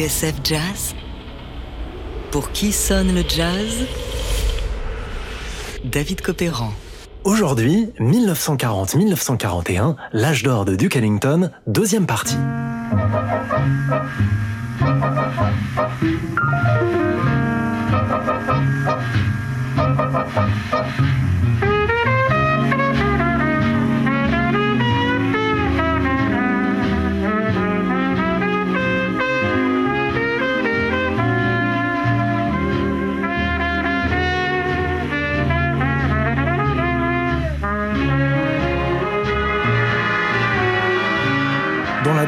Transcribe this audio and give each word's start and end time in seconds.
TSF 0.00 0.36
Jazz 0.42 0.94
Pour 2.30 2.52
qui 2.52 2.72
sonne 2.72 3.14
le 3.14 3.22
jazz? 3.28 3.84
David 5.84 6.22
Copéran. 6.22 6.72
Aujourd'hui, 7.24 7.90
1940-1941, 8.00 9.96
l'âge 10.14 10.42
d'or 10.42 10.64
de 10.64 10.74
Duke 10.74 10.96
Ellington, 10.96 11.50
deuxième 11.66 12.06
partie. 12.06 12.38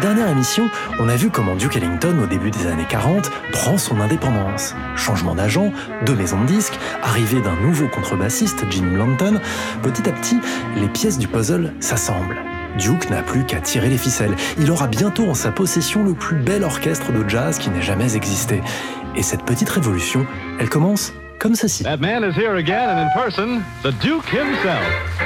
Dernière 0.02 0.28
émission, 0.28 0.68
on 0.98 1.08
a 1.08 1.14
vu 1.14 1.30
comment 1.30 1.54
Duke 1.54 1.76
Ellington, 1.76 2.18
au 2.22 2.26
début 2.26 2.50
des 2.50 2.66
années 2.66 2.86
40, 2.88 3.30
prend 3.52 3.78
son 3.78 4.00
indépendance. 4.00 4.74
Changement 4.96 5.36
d'agent, 5.36 5.72
de 6.04 6.12
maison 6.12 6.40
de 6.40 6.46
disques, 6.46 6.76
arrivée 7.04 7.40
d'un 7.40 7.54
nouveau 7.62 7.86
contrebassiste, 7.86 8.68
Gene 8.68 8.92
Blanton, 8.92 9.40
petit 9.80 10.08
à 10.08 10.12
petit, 10.12 10.40
les 10.76 10.88
pièces 10.88 11.18
du 11.18 11.28
puzzle 11.28 11.72
s'assemblent. 11.78 12.36
Duke 12.78 13.10
n'a 13.10 13.22
plus 13.22 13.44
qu'à 13.44 13.60
tirer 13.60 13.88
les 13.88 13.98
ficelles. 13.98 14.34
Il 14.58 14.70
aura 14.72 14.88
bientôt 14.88 15.28
en 15.28 15.34
sa 15.34 15.52
possession 15.52 16.02
le 16.02 16.14
plus 16.14 16.36
bel 16.36 16.64
orchestre 16.64 17.12
de 17.12 17.28
jazz 17.28 17.58
qui 17.58 17.70
n'ait 17.70 17.80
jamais 17.80 18.16
existé. 18.16 18.60
Et 19.14 19.22
cette 19.22 19.44
petite 19.44 19.70
révolution, 19.70 20.26
elle 20.58 20.68
commence 20.68 21.12
comme 21.38 21.54
ceci. 21.54 21.84
That 21.84 21.98
man 21.98 22.24
is 22.24 22.34
here 22.36 22.56
again 22.56 22.88
and 22.88 22.98
in 22.98 23.08
person, 23.14 23.62
the 23.84 23.92
Duke 24.02 24.26
himself. 24.26 25.21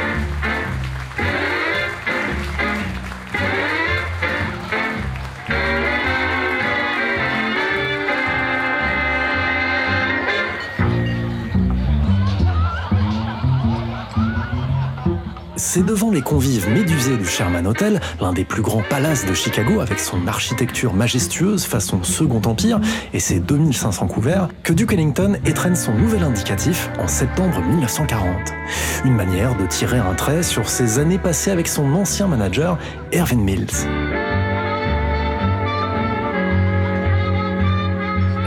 C'est 15.77 15.85
devant 15.85 16.11
les 16.11 16.23
convives 16.23 16.71
médusés 16.71 17.19
du 17.19 17.27
Sherman 17.27 17.67
Hotel, 17.67 18.01
l'un 18.19 18.33
des 18.33 18.47
plus 18.47 18.63
grands 18.63 18.83
palaces 18.89 19.27
de 19.27 19.35
Chicago 19.35 19.81
avec 19.81 20.01
son 20.01 20.27
architecture 20.27 20.95
majestueuse 20.95 21.67
façon 21.67 22.03
Second 22.03 22.41
Empire 22.47 22.81
et 23.13 23.21
ses 23.21 23.41
2500 23.41 24.07
couverts, 24.07 24.49
que 24.63 24.73
Duke 24.73 24.95
Ellington 24.95 25.37
étrenne 25.45 25.77
son 25.77 25.93
nouvel 25.93 26.23
indicatif 26.23 26.89
en 26.99 27.07
septembre 27.07 27.61
1940. 27.61 28.55
Une 29.05 29.13
manière 29.13 29.55
de 29.55 29.67
tirer 29.67 29.99
un 29.99 30.15
trait 30.15 30.43
sur 30.43 30.71
ses 30.71 30.99
années 30.99 31.19
passées 31.19 31.51
avec 31.51 31.69
son 31.69 31.93
ancien 31.93 32.27
manager, 32.27 32.79
Erwin 33.13 33.43
Mills. 33.43 33.67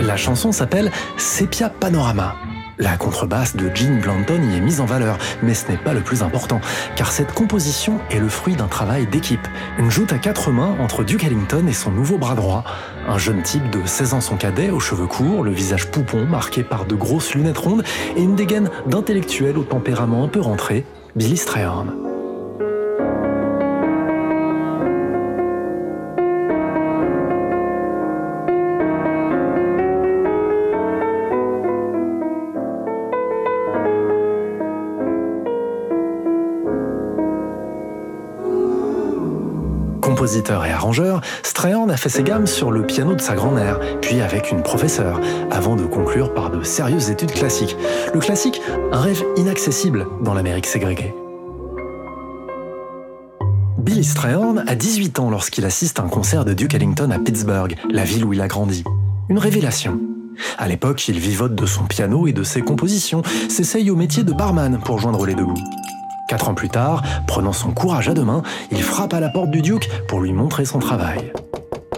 La 0.01 0.17
chanson 0.17 0.51
s'appelle 0.51 0.91
Sepia 1.17 1.69
Panorama. 1.69 2.33
La 2.81 2.95
contrebasse 2.95 3.57
de 3.57 3.69
Gene 3.75 3.99
Blanton 3.99 4.41
y 4.41 4.55
est 4.55 4.61
mise 4.61 4.79
en 4.79 4.85
valeur, 4.85 5.17
mais 5.43 5.53
ce 5.53 5.69
n'est 5.69 5.77
pas 5.77 5.93
le 5.93 5.99
plus 5.99 6.23
important, 6.23 6.61
car 6.95 7.11
cette 7.11 7.33
composition 7.33 7.99
est 8.09 8.19
le 8.19 8.29
fruit 8.29 8.55
d'un 8.55 8.67
travail 8.67 9.05
d'équipe. 9.05 9.45
Une 9.77 9.91
joute 9.91 10.13
à 10.13 10.17
quatre 10.17 10.49
mains 10.51 10.77
entre 10.79 11.03
Duke 11.03 11.25
Ellington 11.25 11.67
et 11.67 11.73
son 11.73 11.91
nouveau 11.91 12.17
bras 12.17 12.35
droit. 12.35 12.63
Un 13.09 13.17
jeune 13.17 13.43
type 13.43 13.69
de 13.69 13.85
16 13.85 14.13
ans 14.13 14.21
son 14.21 14.37
cadet, 14.37 14.69
aux 14.69 14.79
cheveux 14.79 15.07
courts, 15.07 15.43
le 15.43 15.51
visage 15.51 15.91
poupon 15.91 16.25
marqué 16.25 16.63
par 16.63 16.85
de 16.85 16.95
grosses 16.95 17.35
lunettes 17.35 17.57
rondes 17.57 17.83
et 18.15 18.21
une 18.21 18.37
dégaine 18.37 18.69
d'intellectuel 18.87 19.57
au 19.57 19.63
tempérament 19.63 20.23
un 20.23 20.29
peu 20.29 20.39
rentré, 20.39 20.85
Billy 21.17 21.35
Strayhorn. 21.35 22.08
Compositeur 40.19 40.65
et 40.65 40.71
arrangeur, 40.71 41.21
Strayhorn 41.43 41.89
a 41.89 41.95
fait 41.95 42.09
ses 42.09 42.23
gammes 42.23 42.45
sur 42.45 42.71
le 42.71 42.85
piano 42.85 43.15
de 43.15 43.21
sa 43.21 43.35
grand-mère, 43.35 43.79
puis 44.01 44.19
avec 44.19 44.51
une 44.51 44.63
professeure, 44.63 45.21
avant 45.49 45.77
de 45.77 45.85
conclure 45.85 46.33
par 46.33 46.49
de 46.49 46.61
sérieuses 46.61 47.09
études 47.09 47.31
classiques. 47.31 47.77
Le 48.13 48.19
classique, 48.19 48.61
un 48.91 48.99
rêve 48.99 49.23
inaccessible 49.37 50.07
dans 50.21 50.33
l'Amérique 50.33 50.65
ségrégée. 50.65 51.15
Billy 53.77 54.03
Strayhorn 54.03 54.65
a 54.67 54.75
18 54.75 55.19
ans 55.19 55.29
lorsqu'il 55.29 55.63
assiste 55.63 56.01
à 56.01 56.03
un 56.03 56.09
concert 56.09 56.43
de 56.43 56.53
Duke 56.53 56.73
Ellington 56.73 57.11
à 57.11 57.19
Pittsburgh, 57.19 57.77
la 57.89 58.03
ville 58.03 58.25
où 58.25 58.33
il 58.33 58.41
a 58.41 58.49
grandi. 58.49 58.83
Une 59.29 59.39
révélation. 59.39 60.01
À 60.57 60.67
l'époque, 60.67 61.07
il 61.07 61.17
vivote 61.17 61.55
de 61.55 61.65
son 61.65 61.85
piano 61.85 62.27
et 62.27 62.33
de 62.33 62.43
ses 62.43 62.61
compositions, 62.61 63.21
s'essaye 63.47 63.89
au 63.89 63.95
métier 63.95 64.23
de 64.23 64.33
barman 64.33 64.79
pour 64.83 64.99
joindre 64.99 65.25
les 65.25 65.33
deux 65.33 65.45
bouts. 65.45 65.63
Quatre 66.29 66.47
ans 66.47 66.53
plus 66.53 66.69
tard, 66.69 67.01
prenant 67.25 67.53
son 67.53 67.71
courage 67.71 68.07
à 68.07 68.13
deux 68.13 68.23
mains, 68.23 68.43
il 68.69 68.83
frappe 68.83 69.15
à 69.15 69.19
la 69.19 69.29
porte 69.29 69.49
du 69.49 69.63
Duke 69.63 69.89
pour 70.07 70.21
lui 70.21 70.31
montrer 70.31 70.63
son 70.63 70.77
travail. 70.77 71.33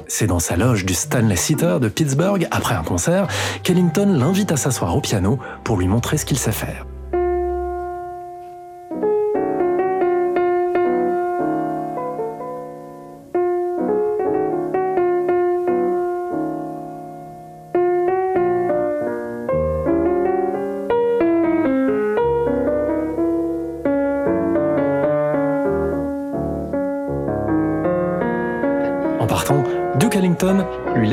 C'est 0.08 0.26
dans 0.26 0.40
sa 0.40 0.56
loge 0.56 0.86
du 0.86 0.94
Stanley 0.94 1.36
Theater 1.36 1.82
de 1.82 1.90
Pittsburgh, 1.90 2.48
après 2.50 2.76
un 2.76 2.84
concert, 2.84 3.28
qu'Ellington 3.64 4.08
l'invite 4.18 4.54
à 4.54 4.56
s'asseoir 4.56 4.96
au 4.96 5.02
piano 5.02 5.38
pour 5.66 5.76
lui 5.76 5.90
montrer 5.90 6.18
ce 6.18 6.24
qu'il 6.24 6.40
sait 6.40 6.54
faire. 6.54 6.86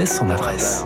Son 0.09 0.31
adresse. 0.31 0.85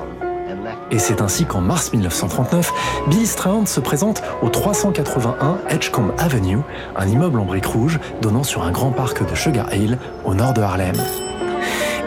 Et 0.91 0.99
c'est 0.99 1.23
ainsi 1.23 1.47
qu'en 1.47 1.61
mars 1.61 1.93
1939, 1.93 2.73
Billy 3.09 3.27
Strayhorn 3.27 3.67
se 3.67 3.81
présente 3.81 4.23
au 4.43 4.49
381 4.49 5.59
Edgecombe 5.69 6.13
Avenue, 6.19 6.59
un 6.97 7.09
immeuble 7.09 7.41
en 7.41 7.45
briques 7.45 7.67
rouges 7.67 7.99
donnant 8.21 8.43
sur 8.43 8.63
un 8.63 8.71
grand 8.71 8.91
parc 8.91 9.29
de 9.29 9.35
Sugar 9.35 9.73
Hill, 9.75 9.99
au 10.25 10.35
nord 10.35 10.53
de 10.53 10.61
Harlem. 10.61 10.97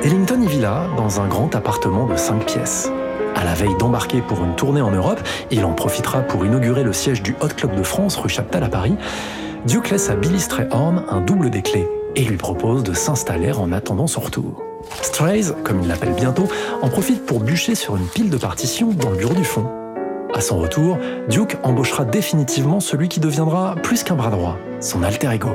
Ellington 0.03 0.39
y 0.41 0.47
vit 0.47 0.59
là, 0.59 0.87
dans 0.97 1.19
un 1.19 1.27
grand 1.27 1.55
appartement 1.55 2.05
de 2.05 2.15
5 2.15 2.45
pièces. 2.45 2.91
À 3.35 3.43
la 3.43 3.53
veille 3.53 3.75
d'embarquer 3.79 4.21
pour 4.21 4.43
une 4.43 4.55
tournée 4.55 4.81
en 4.81 4.91
Europe, 4.91 5.19
il 5.51 5.65
en 5.65 5.73
profitera 5.73 6.21
pour 6.21 6.45
inaugurer 6.45 6.83
le 6.83 6.93
siège 6.93 7.23
du 7.23 7.35
Hot 7.41 7.49
Club 7.57 7.75
de 7.75 7.83
France 7.83 8.15
rue 8.17 8.29
Chaptal 8.29 8.63
à 8.63 8.69
Paris. 8.69 8.95
Duke 9.65 9.89
laisse 9.89 10.09
à 10.09 10.15
Billy 10.15 10.39
Strayhorn 10.39 11.03
un 11.09 11.21
double 11.21 11.49
des 11.49 11.63
clés 11.63 11.87
et 12.15 12.23
lui 12.23 12.37
propose 12.37 12.83
de 12.83 12.93
s'installer 12.93 13.51
en 13.51 13.71
attendant 13.71 14.07
son 14.07 14.21
retour. 14.21 14.61
Strays, 15.01 15.53
comme 15.63 15.81
il 15.81 15.87
l'appelle 15.87 16.13
bientôt, 16.13 16.47
en 16.81 16.89
profite 16.89 17.25
pour 17.25 17.39
bûcher 17.39 17.75
sur 17.75 17.95
une 17.95 18.07
pile 18.07 18.29
de 18.29 18.37
partitions 18.37 18.91
dans 18.91 19.09
le 19.09 19.17
bureau 19.17 19.33
du 19.33 19.43
fond. 19.43 19.67
À 20.33 20.41
son 20.41 20.57
retour, 20.57 20.97
Duke 21.29 21.57
embauchera 21.63 22.05
définitivement 22.05 22.79
celui 22.79 23.07
qui 23.07 23.19
deviendra 23.19 23.75
plus 23.81 24.03
qu'un 24.03 24.15
bras 24.15 24.29
droit, 24.29 24.57
son 24.81 25.01
alter 25.01 25.31
ego. 25.31 25.51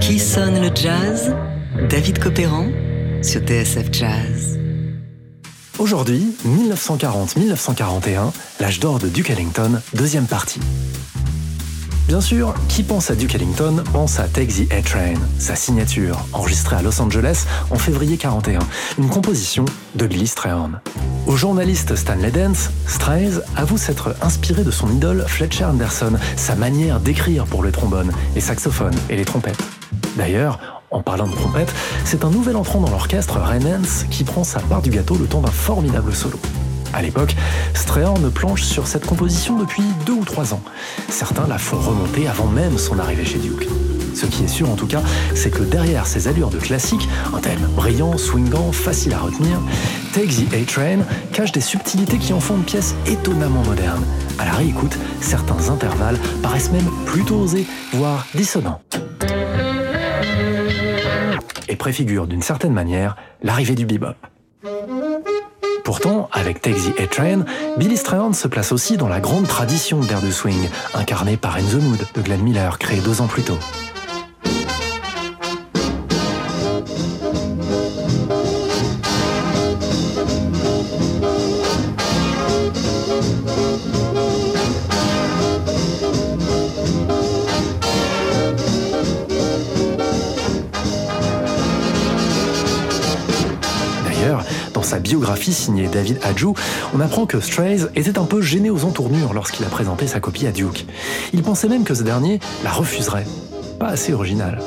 Qui 0.00 0.18
sonne 0.18 0.60
le 0.60 0.70
jazz? 0.74 1.36
David 1.88 2.18
Copéran 2.18 2.66
sur 3.22 3.40
TSF 3.42 3.92
Jazz. 3.92 4.58
Aujourd'hui, 5.78 6.34
1940-1941, 6.46 8.32
l'âge 8.60 8.80
d'or 8.80 8.98
de 8.98 9.08
Duke 9.08 9.30
Ellington, 9.30 9.80
deuxième 9.94 10.26
partie. 10.26 10.60
Bien 12.06 12.20
sûr, 12.20 12.54
qui 12.68 12.82
pense 12.82 13.10
à 13.10 13.14
Duke 13.14 13.34
Ellington 13.34 13.82
pense 13.92 14.18
à 14.18 14.24
Take 14.24 14.52
the 14.52 14.72
A-Train, 14.72 15.14
sa 15.38 15.54
signature, 15.54 16.18
enregistrée 16.32 16.76
à 16.76 16.82
Los 16.82 17.00
Angeles 17.00 17.44
en 17.70 17.76
février 17.76 18.16
41, 18.16 18.58
une 18.98 19.08
composition 19.08 19.64
de 19.94 20.06
Billy 20.06 20.26
Strayhorn. 20.26 20.80
Au 21.26 21.36
journaliste 21.36 21.94
Stanley 21.94 22.30
Dance, 22.30 22.70
Strays 22.86 23.40
avoue 23.56 23.78
s'être 23.78 24.16
inspiré 24.22 24.64
de 24.64 24.70
son 24.70 24.90
idole 24.90 25.24
Fletcher 25.28 25.64
Anderson, 25.64 26.14
sa 26.36 26.56
manière 26.56 26.98
d'écrire 26.98 27.44
pour 27.44 27.62
le 27.62 27.70
trombone, 27.70 28.10
les 28.34 28.40
saxophones 28.40 28.96
et 29.08 29.16
les 29.16 29.24
trompettes. 29.24 29.62
D'ailleurs, 30.16 30.58
en 30.90 31.02
parlant 31.02 31.28
de 31.28 31.34
trompette, 31.34 31.72
c'est 32.04 32.24
un 32.24 32.30
nouvel 32.30 32.56
entrant 32.56 32.80
dans 32.80 32.90
l'orchestre, 32.90 33.38
Renens, 33.38 34.06
qui 34.10 34.24
prend 34.24 34.42
sa 34.42 34.58
part 34.60 34.82
du 34.82 34.90
gâteau 34.90 35.16
le 35.16 35.26
temps 35.26 35.40
d'un 35.40 35.50
formidable 35.50 36.14
solo. 36.14 36.38
À 36.92 37.02
l'époque, 37.02 37.36
Strayhorn 37.74 38.30
planche 38.30 38.62
sur 38.62 38.86
cette 38.86 39.06
composition 39.06 39.56
depuis 39.56 39.82
deux 40.06 40.14
ou 40.14 40.24
trois 40.24 40.54
ans. 40.54 40.62
Certains 41.08 41.46
la 41.46 41.58
font 41.58 41.78
remonter 41.78 42.26
avant 42.28 42.46
même 42.46 42.78
son 42.78 42.98
arrivée 42.98 43.24
chez 43.24 43.38
Duke. 43.38 43.68
Ce 44.14 44.26
qui 44.26 44.44
est 44.44 44.48
sûr 44.48 44.68
en 44.68 44.74
tout 44.74 44.86
cas, 44.86 45.02
c'est 45.34 45.50
que 45.50 45.62
derrière 45.62 46.06
ces 46.06 46.26
allures 46.26 46.50
de 46.50 46.58
classique, 46.58 47.08
un 47.34 47.38
thème 47.38 47.60
brillant, 47.76 48.18
swingant, 48.18 48.72
facile 48.72 49.14
à 49.14 49.18
retenir, 49.18 49.58
Take 50.12 50.28
the 50.28 50.52
A-Train 50.52 50.98
cache 51.32 51.52
des 51.52 51.60
subtilités 51.60 52.18
qui 52.18 52.32
en 52.32 52.40
font 52.40 52.56
une 52.56 52.64
pièce 52.64 52.94
étonnamment 53.06 53.62
moderne. 53.62 54.04
À 54.38 54.44
la 54.44 54.52
réécoute, 54.52 54.98
certains 55.20 55.70
intervalles 55.70 56.18
paraissent 56.42 56.72
même 56.72 56.90
plutôt 57.06 57.36
osés, 57.36 57.66
voire 57.92 58.26
dissonants. 58.34 58.80
Et 61.68 61.76
préfigurent 61.76 62.26
d'une 62.26 62.42
certaine 62.42 62.72
manière 62.72 63.16
l'arrivée 63.42 63.76
du 63.76 63.86
bebop. 63.86 64.16
Pourtant, 65.90 66.28
avec 66.30 66.62
Take 66.62 66.76
the 66.76 67.00
A-Train, 67.00 67.44
Billy 67.76 67.96
Strayhorn 67.96 68.32
se 68.32 68.46
place 68.46 68.70
aussi 68.70 68.96
dans 68.96 69.08
la 69.08 69.18
grande 69.18 69.48
tradition 69.48 69.98
d'air 69.98 70.22
de 70.22 70.30
swing, 70.30 70.68
incarnée 70.94 71.36
par 71.36 71.56
In 71.56 71.64
the 71.64 71.82
Mood 71.82 71.98
de 72.14 72.22
Glenn 72.22 72.42
Miller, 72.42 72.78
créé 72.78 73.00
deux 73.00 73.20
ans 73.20 73.26
plus 73.26 73.42
tôt. 73.42 73.58
Biographie 95.10 95.52
signée 95.52 95.88
David 95.88 96.20
Adjou, 96.22 96.54
on 96.94 97.00
apprend 97.00 97.26
que 97.26 97.40
Strays 97.40 97.88
était 97.96 98.16
un 98.16 98.26
peu 98.26 98.40
gêné 98.40 98.70
aux 98.70 98.84
entournures 98.84 99.34
lorsqu'il 99.34 99.66
a 99.66 99.68
présenté 99.68 100.06
sa 100.06 100.20
copie 100.20 100.46
à 100.46 100.52
Duke. 100.52 100.86
Il 101.32 101.42
pensait 101.42 101.68
même 101.68 101.82
que 101.82 101.94
ce 101.94 102.04
dernier 102.04 102.38
la 102.62 102.70
refuserait. 102.70 103.26
Pas 103.80 103.88
assez 103.88 104.12
original. 104.12 104.60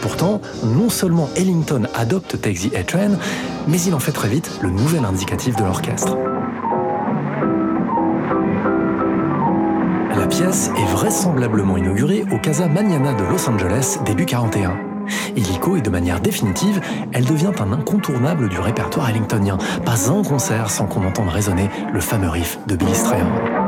Pourtant, 0.00 0.40
non 0.64 0.88
seulement 0.88 1.30
Ellington 1.36 1.86
adopte 1.94 2.40
Take 2.40 2.68
the 2.68 2.74
A-Train, 2.74 3.18
mais 3.68 3.80
il 3.80 3.94
en 3.94 4.00
fait 4.00 4.10
très 4.10 4.28
vite 4.28 4.50
le 4.62 4.70
nouvel 4.70 5.04
indicatif 5.04 5.54
de 5.54 5.62
l'orchestre. 5.62 6.16
La 10.16 10.26
pièce 10.26 10.70
est 10.76 10.90
vraisemblablement 10.90 11.76
inaugurée 11.76 12.24
au 12.32 12.38
Casa 12.38 12.66
Mañana 12.66 13.12
de 13.12 13.22
Los 13.22 13.48
Angeles 13.48 13.98
début 14.04 14.26
41. 14.26 14.95
Illico 15.36 15.76
et 15.76 15.82
de 15.82 15.90
manière 15.90 16.20
définitive, 16.20 16.80
elle 17.12 17.24
devient 17.24 17.52
un 17.58 17.72
incontournable 17.72 18.48
du 18.48 18.58
répertoire 18.58 19.10
ellingtonien. 19.10 19.58
Pas 19.84 20.10
un 20.10 20.22
concert 20.22 20.70
sans 20.70 20.86
qu'on 20.86 21.04
entende 21.04 21.28
résonner 21.28 21.70
le 21.92 22.00
fameux 22.00 22.28
riff 22.28 22.58
de 22.66 22.76
Billy 22.76 22.94
Strayhorn. 22.94 23.65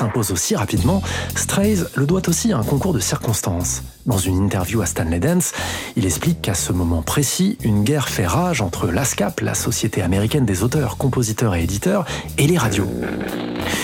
S'impose 0.00 0.32
aussi 0.32 0.56
rapidement, 0.56 1.02
Strays 1.36 1.76
le 1.94 2.06
doit 2.06 2.26
aussi 2.26 2.52
à 2.52 2.56
un 2.56 2.62
concours 2.62 2.94
de 2.94 3.00
circonstances. 3.00 3.82
Dans 4.06 4.16
une 4.16 4.42
interview 4.42 4.80
à 4.80 4.86
Stanley 4.86 5.20
Dance, 5.20 5.52
il 5.94 6.06
explique 6.06 6.40
qu'à 6.40 6.54
ce 6.54 6.72
moment 6.72 7.02
précis, 7.02 7.58
une 7.62 7.84
guerre 7.84 8.08
fait 8.08 8.26
rage 8.26 8.62
entre 8.62 8.86
l'ASCAP, 8.86 9.40
la 9.40 9.52
Société 9.52 10.00
américaine 10.00 10.46
des 10.46 10.62
auteurs, 10.62 10.96
compositeurs 10.96 11.54
et 11.54 11.64
éditeurs, 11.64 12.06
et 12.38 12.46
les 12.46 12.56
radios. 12.56 12.88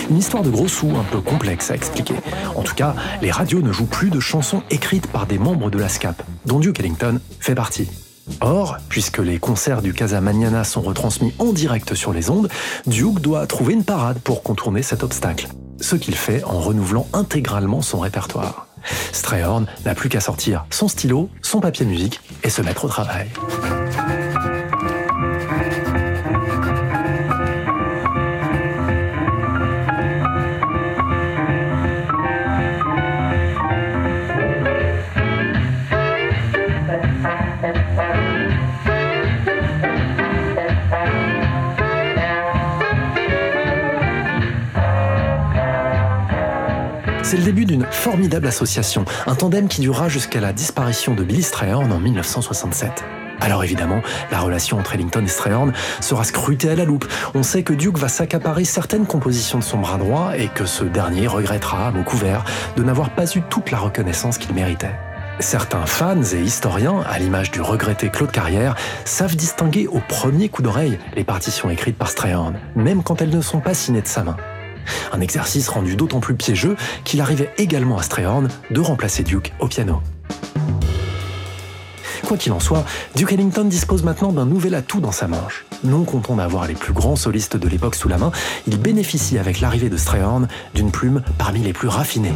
Une 0.09 0.17
histoire 0.17 0.41
de 0.41 0.49
gros 0.49 0.67
sous 0.67 0.89
un 0.89 1.03
peu 1.03 1.21
complexe 1.21 1.69
à 1.69 1.75
expliquer. 1.75 2.15
En 2.55 2.63
tout 2.63 2.73
cas, 2.73 2.95
les 3.21 3.29
radios 3.29 3.61
ne 3.61 3.71
jouent 3.71 3.85
plus 3.85 4.09
de 4.09 4.19
chansons 4.19 4.63
écrites 4.71 5.05
par 5.05 5.27
des 5.27 5.37
membres 5.37 5.69
de 5.69 5.77
l'ASCAP, 5.77 6.23
dont 6.47 6.59
Duke 6.59 6.79
Ellington 6.79 7.19
fait 7.39 7.53
partie. 7.53 7.89
Or, 8.41 8.77
puisque 8.89 9.19
les 9.19 9.37
concerts 9.37 9.83
du 9.83 9.93
Casa 9.93 10.19
Mañana 10.19 10.63
sont 10.63 10.81
retransmis 10.81 11.33
en 11.37 11.53
direct 11.53 11.93
sur 11.93 12.11
les 12.11 12.31
ondes, 12.31 12.49
Duke 12.87 13.21
doit 13.21 13.45
trouver 13.45 13.73
une 13.73 13.85
parade 13.85 14.17
pour 14.17 14.41
contourner 14.41 14.81
cet 14.81 15.03
obstacle 15.03 15.47
ce 15.79 15.95
qu'il 15.95 16.15
fait 16.15 16.43
en 16.43 16.59
renouvelant 16.59 17.07
intégralement 17.13 17.81
son 17.81 17.99
répertoire. 17.99 18.67
Strayhorn 19.11 19.65
n'a 19.85 19.95
plus 19.95 20.09
qu'à 20.09 20.19
sortir 20.19 20.65
son 20.69 20.87
stylo, 20.87 21.29
son 21.41 21.59
papier 21.59 21.85
musique 21.85 22.21
et 22.43 22.49
se 22.49 22.61
mettre 22.61 22.85
au 22.85 22.87
travail. 22.87 23.27
C'est 47.29 47.35
le 47.35 47.43
début 47.43 47.65
d'une 47.65 47.85
formidable 47.91 48.47
association, 48.47 49.03
un 49.25 49.35
tandem 49.35 49.67
qui 49.67 49.81
durera 49.81 50.07
jusqu'à 50.07 50.39
la 50.39 50.53
disparition 50.53 51.13
de 51.13 51.25
Billy 51.25 51.43
Strayhorn 51.43 51.91
en 51.91 51.99
1967. 51.99 53.03
Alors 53.41 53.65
évidemment, 53.65 54.01
la 54.31 54.39
relation 54.39 54.79
entre 54.79 54.95
Ellington 54.95 55.21
et 55.25 55.27
Strayhorn 55.27 55.73
sera 55.99 56.23
scrutée 56.23 56.69
à 56.69 56.75
la 56.75 56.85
loupe. 56.85 57.05
On 57.35 57.43
sait 57.43 57.63
que 57.63 57.73
Duke 57.73 57.97
va 57.97 58.07
s'accaparer 58.07 58.63
certaines 58.63 59.05
compositions 59.05 59.59
de 59.59 59.63
son 59.65 59.79
bras 59.79 59.97
droit 59.97 60.37
et 60.37 60.47
que 60.47 60.65
ce 60.65 60.85
dernier 60.85 61.27
regrettera, 61.27 61.89
à 61.89 61.91
mot 61.91 62.03
couvert, 62.03 62.45
de 62.77 62.83
n'avoir 62.83 63.09
pas 63.09 63.25
eu 63.35 63.41
toute 63.49 63.71
la 63.71 63.79
reconnaissance 63.79 64.37
qu'il 64.37 64.55
méritait. 64.55 64.95
Certains 65.41 65.85
fans 65.85 66.23
et 66.23 66.39
historiens, 66.39 67.03
à 67.09 67.19
l'image 67.19 67.51
du 67.51 67.59
regretté 67.59 68.07
Claude 68.07 68.31
Carrière, 68.31 68.77
savent 69.03 69.35
distinguer 69.35 69.87
au 69.87 69.99
premier 69.99 70.47
coup 70.47 70.61
d'oreille 70.61 70.97
les 71.13 71.25
partitions 71.25 71.69
écrites 71.69 71.97
par 71.97 72.07
Strayhorn, 72.07 72.55
même 72.77 73.03
quand 73.03 73.21
elles 73.21 73.35
ne 73.35 73.41
sont 73.41 73.59
pas 73.59 73.73
signées 73.73 74.01
de 74.01 74.07
sa 74.07 74.23
main. 74.23 74.37
Un 75.11 75.21
exercice 75.21 75.69
rendu 75.69 75.95
d'autant 75.95 76.19
plus 76.19 76.35
piégeux 76.35 76.75
qu'il 77.03 77.21
arrivait 77.21 77.51
également 77.57 77.97
à 77.97 78.03
Strayhorn 78.03 78.47
de 78.71 78.79
remplacer 78.79 79.23
Duke 79.23 79.53
au 79.59 79.67
piano. 79.67 80.01
Quoi 82.27 82.35
qu'il 82.35 82.51
en 82.51 82.59
soit, 82.59 82.83
Duke 83.15 83.31
Ellington 83.31 83.63
dispose 83.63 84.03
maintenant 84.03 84.33
d'un 84.33 84.45
nouvel 84.45 84.75
atout 84.75 84.99
dans 84.99 85.13
sa 85.13 85.27
manche. 85.27 85.65
Non 85.85 86.03
content 86.03 86.35
d'avoir 86.35 86.67
les 86.67 86.73
plus 86.73 86.91
grands 86.91 87.15
solistes 87.15 87.55
de 87.55 87.67
l'époque 87.69 87.95
sous 87.95 88.09
la 88.09 88.17
main, 88.17 88.33
il 88.67 88.77
bénéficie 88.77 89.37
avec 89.37 89.61
l'arrivée 89.61 89.89
de 89.89 89.95
Strayhorn 89.95 90.47
d'une 90.73 90.91
plume 90.91 91.23
parmi 91.37 91.61
les 91.61 91.71
plus 91.71 91.87
raffinées. 91.87 92.33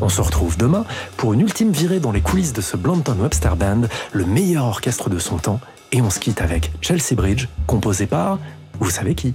On 0.00 0.08
se 0.08 0.20
retrouve 0.20 0.56
demain 0.56 0.84
pour 1.16 1.32
une 1.32 1.40
ultime 1.40 1.72
virée 1.72 1.98
dans 2.00 2.12
les 2.12 2.20
coulisses 2.20 2.52
de 2.52 2.60
ce 2.60 2.76
Blanton 2.76 3.16
Webster 3.18 3.56
Band, 3.56 3.82
le 4.12 4.24
meilleur 4.26 4.64
orchestre 4.64 5.10
de 5.10 5.18
son 5.18 5.38
temps, 5.38 5.60
et 5.90 6.02
on 6.02 6.10
se 6.10 6.20
quitte 6.20 6.40
avec 6.40 6.70
Chelsea 6.80 7.14
Bridge, 7.14 7.48
composé 7.66 8.06
par, 8.06 8.38
vous 8.80 8.90
savez 8.90 9.14
qui? 9.14 9.34